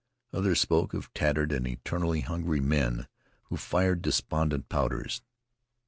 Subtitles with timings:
[0.33, 3.07] Others spoke of tattered and eternally hungry men
[3.49, 5.21] who fired despondent powders.